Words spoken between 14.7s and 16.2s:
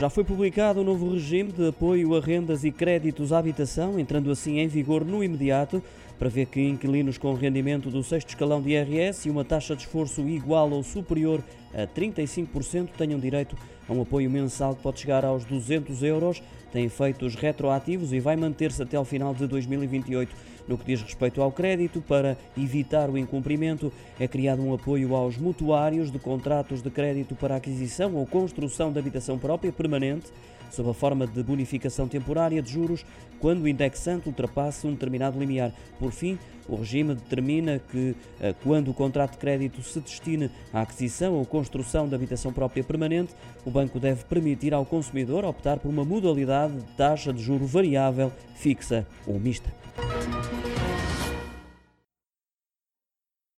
que pode chegar aos 200